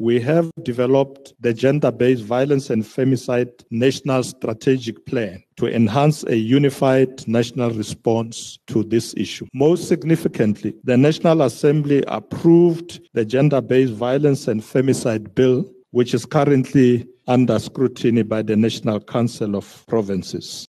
[0.00, 6.36] we have developed the Gender Based Violence and Femicide National Strategic Plan to enhance a
[6.36, 9.46] unified national response to this issue.
[9.52, 16.24] Most significantly, the National Assembly approved the Gender Based Violence and Femicide Bill, which is
[16.24, 20.66] currently under scrutiny by the National Council of Provinces.